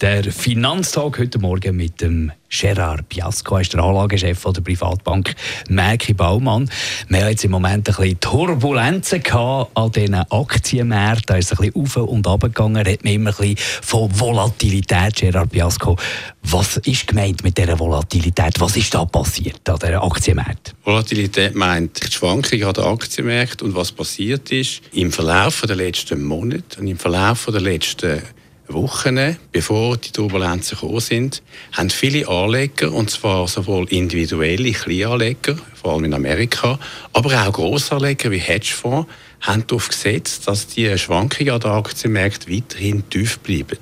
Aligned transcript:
der 0.00 0.32
Finanztag 0.32 1.18
heute 1.18 1.38
Morgen 1.40 1.76
mit 1.76 2.00
dem 2.00 2.30
Gerard 2.50 3.08
Piasco, 3.08 3.56
er 3.56 3.62
ist 3.62 3.72
der 3.74 3.82
Anlagechef 3.82 4.42
der 4.42 4.60
Privatbank 4.60 5.34
Merki 5.68 6.14
Baumann. 6.14 6.70
Wir 7.08 7.20
haben 7.20 7.30
jetzt 7.30 7.44
im 7.44 7.50
Moment 7.50 7.88
ein 7.88 7.94
bisschen 7.94 8.20
Turbulenzen 8.20 9.22
an 9.32 9.92
diesen 9.92 10.14
Aktienmärkten. 10.14 11.26
Da 11.26 11.36
ist 11.36 11.52
es 11.52 11.58
ein 11.58 11.72
bisschen 11.72 11.82
auf 11.82 12.08
und 12.08 12.26
ab 12.26 12.40
gegangen. 12.42 12.84
Da 12.84 12.90
hat 12.90 13.04
man 13.04 13.12
immer 13.12 13.30
ein 13.30 13.36
bisschen 13.36 13.56
von 13.82 14.18
Volatilität, 14.18 15.16
Gerard 15.16 15.50
Piasco. 15.50 15.96
Was 16.44 16.76
ist 16.78 17.06
gemeint 17.08 17.42
mit 17.42 17.58
dieser 17.58 17.78
Volatilität? 17.78 18.58
Was 18.60 18.76
ist 18.76 18.94
da 18.94 19.04
passiert 19.04 19.68
an 19.68 19.78
diesen 19.78 19.96
Aktienmärkten? 19.96 20.74
Volatilität 20.84 21.54
meint 21.54 22.06
die 22.06 22.12
Schwankung 22.12 22.62
an 22.62 22.72
den 22.72 22.84
Aktienmärkten 22.84 23.66
und 23.66 23.74
was 23.74 23.92
passiert 23.92 24.50
ist 24.52 24.80
im 24.92 25.10
Verlauf 25.12 25.62
der 25.62 25.76
letzten 25.76 26.22
Monate 26.22 26.80
und 26.80 26.86
im 26.86 26.98
Verlauf 26.98 27.46
der 27.46 27.60
letzten 27.60 28.22
Wochen, 28.68 29.36
bevor 29.52 29.96
die 29.96 30.10
Turbulenzen 30.10 30.78
gekommen 30.78 31.00
sind, 31.00 31.42
haben 31.72 31.90
viele 31.90 32.28
Anleger, 32.28 32.92
und 32.92 33.10
zwar 33.10 33.48
sowohl 33.48 33.86
individuelle 33.88 34.72
Kleinanleger, 34.72 35.56
vor 35.74 35.94
allem 35.94 36.04
in 36.04 36.14
Amerika, 36.14 36.78
aber 37.12 37.46
auch 37.46 37.52
Grossanleger 37.52 38.30
wie 38.30 38.38
Hedgefonds, 38.38 39.08
haben 39.40 39.66
darauf 39.66 39.88
gesetzt, 39.88 40.48
dass 40.48 40.66
die 40.66 40.96
Schwankungen 40.98 41.54
an 41.54 41.60
den 41.60 41.70
Aktienmärkten 41.70 42.54
weiterhin 42.54 43.08
tief 43.08 43.38
bleiben. 43.38 43.78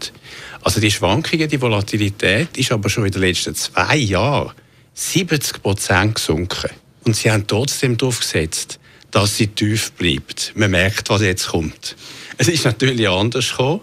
Also 0.63 0.81
die 0.81 0.91
Schwankungen, 0.91 1.49
die 1.49 1.61
Volatilität 1.61 2.57
ist 2.57 2.73
aber 2.73 2.89
schon 2.89 3.07
in 3.07 3.13
den 3.13 3.23
letzten 3.23 3.55
zwei 3.55 3.97
Jahren 3.97 4.53
70 4.95 5.63
Prozent 5.63 6.17
gesunken. 6.17 6.71
Und 7.05 7.15
sie 7.15 7.31
haben 7.31 7.47
trotzdem 7.47 7.97
darauf 7.97 8.21
gesetzt, 8.21 8.79
dass 9.11 9.37
sie 9.37 9.47
tief 9.47 9.93
bleibt. 9.93 10.53
Man 10.57 10.71
merkt, 10.71 11.09
was 11.09 11.23
jetzt 11.23 11.49
kommt. 11.49 11.97
Es 12.37 12.49
ist 12.49 12.65
natürlich 12.65 13.09
anders 13.09 13.51
gekommen. 13.51 13.81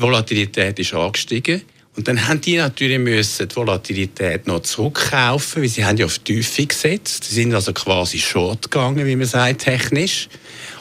Die 0.00 0.06
Volatilität 0.06 0.78
ist 0.78 0.94
angestiegen. 0.94 1.60
Und 1.94 2.08
dann 2.08 2.26
haben 2.26 2.40
die 2.40 2.56
natürlich 2.56 2.98
müssen 2.98 3.46
die 3.46 3.54
Volatilität 3.54 4.46
noch 4.46 4.60
zurückkaufen, 4.60 5.60
weil 5.60 5.68
sie 5.68 5.84
haben 5.84 5.98
ja 5.98 6.06
auf 6.06 6.18
die 6.20 6.36
Tiefe 6.36 6.66
gesetzt. 6.66 7.24
Sie 7.24 7.34
sind 7.34 7.52
also 7.52 7.74
quasi 7.74 8.18
short 8.18 8.70
gegangen, 8.70 9.04
wie 9.04 9.14
man 9.14 9.26
sagt, 9.26 9.60
technisch. 9.60 10.30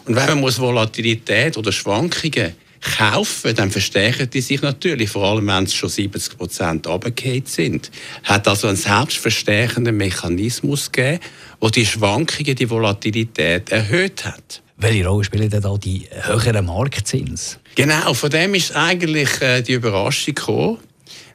Und 0.05 0.15
wenn 0.15 0.25
man 0.25 0.39
muss 0.39 0.57
Volatilität 0.57 1.57
oder 1.57 1.73
Schwankungen 1.73 2.53
kaufen, 2.79 3.53
dann 3.53 3.71
verstärken 3.71 4.29
die 4.29 4.39
sich 4.39 4.61
natürlich, 4.61 5.09
vor 5.09 5.25
allem 5.25 5.47
wenn 5.47 5.65
es 5.65 5.73
schon 5.73 5.89
70 5.89 6.37
Prozent 6.37 6.87
runtergefallen 6.87 7.45
sind. 7.45 7.91
Hat 8.23 8.47
also 8.47 8.67
einen 8.67 8.77
selbstverstärkenden 8.77 9.97
Mechanismus 9.97 10.93
gegeben, 10.93 11.19
der 11.61 11.71
die 11.71 11.85
Schwankungen, 11.85 12.55
die 12.55 12.69
Volatilität 12.69 13.69
erhöht 13.69 14.23
hat. 14.23 14.61
Welche 14.81 15.05
Rolle 15.05 15.25
spielen 15.25 15.49
denn 15.49 15.61
da 15.61 15.75
die 15.77 16.07
höheren 16.09 16.65
Marktzins? 16.65 17.59
Genau, 17.75 18.13
von 18.13 18.29
dem 18.29 18.55
ist 18.55 18.73
eigentlich 18.73 19.41
äh, 19.41 19.61
die 19.61 19.73
Überraschung 19.73 20.35
gekommen. 20.35 20.77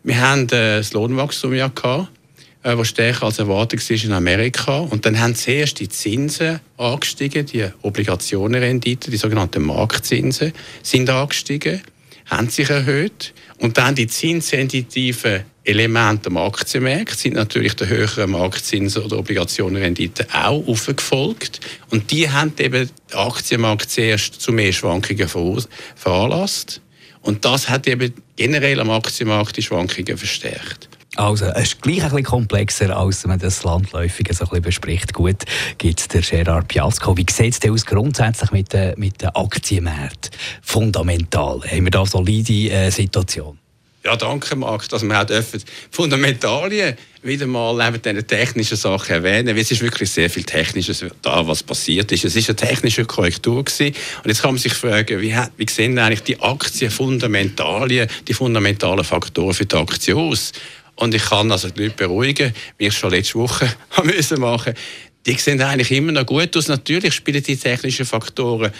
Wir 0.03 0.19
haben 0.19 0.45
äh, 0.45 0.78
das 0.78 0.95
Lohnwachstum 0.95 1.53
ja 1.53 1.69
gehabt, 1.69 2.09
äh, 2.62 2.75
was 2.75 2.89
stärker 2.89 3.27
als 3.27 3.39
erwartet 3.39 3.86
war 3.91 4.05
in 4.05 4.12
Amerika. 4.12 4.78
Und 4.78 5.05
dann 5.05 5.20
haben 5.20 5.34
zuerst 5.34 5.78
die 5.78 5.91
Zinsen 5.91 6.61
angestiegen, 6.78 7.45
die 7.45 7.69
Obligationenrendite, 7.83 9.11
die 9.11 9.19
sogenannten 9.19 9.62
Marktzinsen, 9.62 10.55
sind 10.83 11.11
angestiegen, 11.11 11.83
haben 12.27 12.48
sich 12.48 12.70
erhöht. 12.70 13.34
Und 13.58 13.78
dann 13.78 13.94
die 13.94 14.06
zinssensitiven 14.06 15.45
Elemente 15.64 16.29
am 16.29 16.36
Aktienmarkt 16.36 17.18
sind 17.18 17.35
natürlich 17.35 17.74
der 17.74 17.89
höheren 17.89 18.33
Marktzinsen 18.33 19.02
oder 19.02 19.18
Obligationenrendite 19.18 20.27
auch 20.33 20.67
aufgefolgt. 20.67 21.61
Und 21.90 22.11
die 22.11 22.30
haben 22.30 22.52
eben 22.58 22.89
den 22.89 23.18
Aktienmarkt 23.18 23.90
zuerst 23.90 24.40
zu 24.40 24.52
mehr 24.52 24.73
Schwankungen 24.73 25.29
veranlasst. 25.96 26.80
Und 27.23 27.45
das 27.46 27.70
hat 27.70 27.86
eben 27.86 28.12
generell 28.36 28.80
am 28.80 28.91
Aktienmarkt 28.91 29.56
die 29.56 29.62
Schwankungen 29.62 30.18
verstärkt. 30.18 30.89
Also, 31.17 31.47
es 31.47 31.63
ist 31.63 31.83
gleich 31.83 32.02
ein 32.02 32.11
bisschen 32.11 32.25
komplexer, 32.25 32.97
als 32.97 33.25
man 33.25 33.39
das 33.39 33.63
Landläufige 33.63 34.35
so 34.35 34.45
ein 34.45 34.48
bisschen 34.48 34.63
bespricht. 34.63 35.14
Gut, 35.14 35.45
gibt 35.79 36.01
es 36.01 36.08
der 36.08 36.23
Gerard 36.23 36.69
Piasco. 36.69 37.17
Wie 37.17 37.27
sieht 37.30 37.52
es 37.52 37.61
denn 37.61 37.73
aus 37.73 37.86
grundsätzlich 37.86 38.51
mit 38.51 38.73
den, 38.73 38.98
mit 38.98 39.23
den 39.23 39.29
Aktienmärkten? 39.29 40.33
Fundamental. 40.63 41.61
Haben 41.70 41.85
wir 41.85 41.91
da 41.91 42.05
solide 42.05 42.70
äh, 42.70 42.91
Situation? 42.91 43.58
Ja, 44.05 44.17
danke, 44.17 44.55
Marc, 44.55 44.86
dass 44.91 45.03
wir 45.03 45.19
auch 45.19 45.24
dürfen 45.24 45.63
Fundamentalien 45.91 46.95
wieder 47.23 47.47
mal 47.47 47.74
neben 47.74 48.03
diesen 48.03 48.27
technischen 48.27 48.77
Sachen 48.77 49.13
erwähnen, 49.13 49.57
es 49.57 49.70
ist 49.70 49.80
wirklich 49.80 50.11
sehr 50.11 50.29
viel 50.29 50.42
Technisches 50.42 51.07
da, 51.23 51.47
was 51.47 51.63
passiert 51.63 52.13
ist. 52.13 52.27
Es 52.27 52.36
ist 52.36 52.51
eine 52.51 52.57
technische 52.57 53.07
Korrektur 53.07 53.64
gewesen. 53.64 53.95
und 54.23 54.29
jetzt 54.29 54.42
kann 54.42 54.51
man 54.51 54.58
sich 54.58 54.74
fragen, 54.74 55.23
wie, 55.23 55.35
wie 55.57 55.70
sehen 55.70 55.98
eigentlich 55.98 56.23
die 56.23 56.39
Aktienfundamentalien, 56.39 58.11
die 58.29 58.35
fundamentalen 58.35 59.05
Faktoren 59.05 59.55
für 59.55 59.64
die 59.64 59.77
Aktie 59.77 60.14
aus? 60.14 60.53
Und 60.96 61.14
ich 61.14 61.24
kann 61.24 61.50
also 61.50 61.70
die 61.70 61.84
Leute 61.84 61.96
beruhigen, 61.96 62.55
wie 62.78 62.86
ich 62.86 62.94
schon 62.94 63.10
letzte 63.10 63.34
Woche 63.34 63.68
müssen 64.05 64.40
machen. 64.40 64.74
Die 65.27 65.34
sehen 65.34 65.60
eigentlich 65.60 65.90
immer 65.90 66.12
noch 66.12 66.27
gut 66.27 66.56
aus. 66.56 66.68
Natürlich 66.68 67.14
spielen 67.14 67.42
die 67.42 67.56
technischen 67.56 68.06
Faktoren 68.06 68.72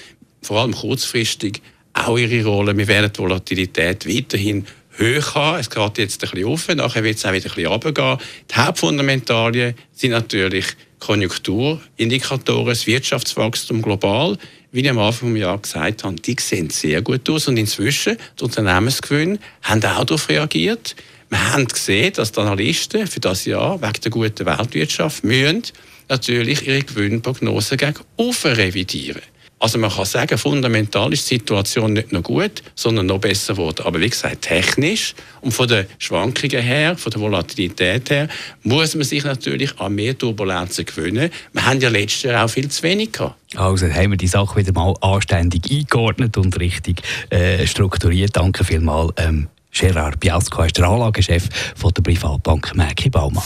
vor 0.43 0.61
allem 0.61 0.75
kurzfristig 0.75 1.63
auch 1.95 2.19
ihre 2.19 2.45
Rolle. 2.45 2.77
Wir 2.77 2.89
werden 2.89 3.11
die 3.13 3.19
Volatilität 3.19 4.07
weiterhin 4.07 4.67
hoch 4.99 5.35
haben. 5.35 5.61
Es 5.61 5.71
geht 5.71 5.99
jetzt 5.99 6.23
ein 6.23 6.31
bisschen 6.31 6.49
auf, 6.49 6.69
nachher 6.69 7.03
wird 7.03 7.17
es 7.17 7.25
auch 7.25 7.33
wieder 7.33 7.47
ein 7.47 7.55
bisschen 7.55 7.67
runtergehen. 7.67 8.19
Die 8.51 8.55
Hauptfundamentalien 8.55 9.75
sind 9.93 10.11
natürlich 10.11 10.67
Konjunkturindikatoren, 10.99 12.69
das 12.69 12.87
Wirtschaftswachstum 12.87 13.83
global. 13.83 14.37
Wie 14.73 14.81
ich 14.81 14.91
am 14.91 14.99
Anfang 14.99 15.35
des 15.35 15.43
Jahres 15.43 15.63
gesagt 15.63 16.05
habe, 16.05 16.17
die 16.17 16.37
sehen 16.41 16.71
sehr 16.71 17.01
gut 17.03 17.29
aus. 17.31 17.47
Und 17.47 17.57
inzwischen, 17.57 18.17
die 18.39 18.45
Unternehmensgewinne 18.45 19.39
haben 19.63 19.85
auch 19.85 20.05
darauf 20.05 20.29
reagiert. 20.29 20.97
Wir 21.35 21.53
haben 21.53 21.67
gesehen, 21.67 22.13
dass 22.13 22.31
die 22.31 22.39
Analysten 22.39 23.09
für 23.09 23.19
das 23.19 23.45
Jahr 23.45 23.83
wegen 23.83 24.01
der 24.05 24.11
guten 24.13 24.47
Weltwirtschaft 24.47 25.25
müssen 25.25 25.65
natürlich 26.09 26.65
ihre 26.65 26.83
Gewinnprognosen 26.83 27.77
gegen 27.77 27.97
revidieren. 28.17 29.21
Also 29.59 29.79
man 29.79 29.91
kann 29.91 30.05
sagen, 30.05 30.39
fundamental 30.39 31.13
ist 31.13 31.29
die 31.29 31.35
Situation 31.35 31.95
nicht 31.95 32.13
nur 32.13 32.23
gut, 32.23 32.63
sondern 32.77 33.07
noch 33.07 33.19
besser 33.19 33.55
geworden. 33.55 33.85
Aber 33.85 34.01
wie 34.01 34.11
gesagt, 34.11 34.43
technisch 34.43 35.17
und 35.41 35.51
von 35.51 35.67
den 35.67 35.87
Schwankungen 35.99 36.63
her, 36.63 36.97
von 36.97 37.11
der 37.11 37.21
Volatilität 37.21 38.11
her, 38.11 38.29
muss 38.63 38.95
man 38.95 39.03
sich 39.03 39.25
natürlich 39.25 39.77
an 39.81 39.93
mehr 39.93 40.17
Turbulenzen 40.17 40.85
gewöhnen. 40.85 41.31
Wir 41.53 41.67
haben 41.67 41.81
ja 41.81 41.89
letztes 41.89 42.23
Jahr 42.23 42.45
auch 42.45 42.49
viel 42.49 42.69
zu 42.69 42.85
wenig 42.85 43.11
gehabt. 43.11 43.35
Also 43.57 43.89
haben 43.89 44.13
wir 44.13 44.19
die 44.19 44.29
Sache 44.29 44.55
wieder 44.55 44.73
mal 44.73 44.95
anständig 45.01 45.69
eingeordnet 45.69 46.37
und 46.37 46.61
richtig 46.61 47.03
äh, 47.31 47.67
strukturiert. 47.67 48.37
Danke 48.37 48.63
vielmals. 48.63 49.15
Ähm, 49.17 49.49
Gerard 49.75 50.19
Biasco 50.21 50.63
ist 50.63 50.79
der 50.79 50.89
Anlagechef 50.89 51.49
von 51.75 51.93
der 51.93 52.03
Privatbank 52.03 52.75
Merki 52.77 53.11
Baumann. 53.11 53.43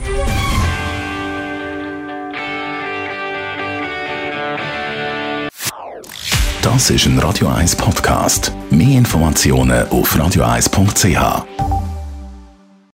Das 6.63 6.89
ist 6.91 7.07
ein 7.07 7.19
Radio 7.19 7.49
1 7.49 7.75
Podcast. 7.77 8.51
Mehr 8.71 8.97
Informationen 8.97 9.87
auf 9.91 10.19
radioeis.ch. 10.19 11.72